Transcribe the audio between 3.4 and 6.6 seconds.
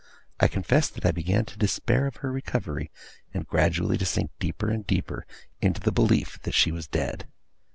gradually to sink deeper and deeper into the belief that